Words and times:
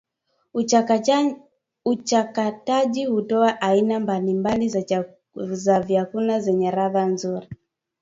uchakataji 1.85 3.05
hutoa 3.05 3.61
aina 3.61 3.99
mbali 3.99 4.33
mbali 4.33 4.71
za 5.35 5.79
vyakula 5.79 6.39
zenye 6.39 6.71
ladha 6.71 7.05
nzuri 7.05 7.47